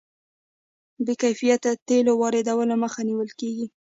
د 0.97 0.99
بې 1.07 1.15
کیفیته 1.21 1.71
تیلو 1.87 2.13
واردولو 2.21 2.75
مخه 2.83 3.01
نیول 3.09 3.29
کیږي. 3.39 3.67